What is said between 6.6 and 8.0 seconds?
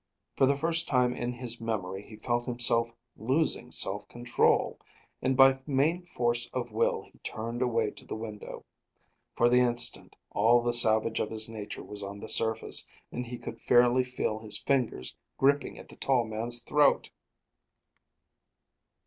will he turned away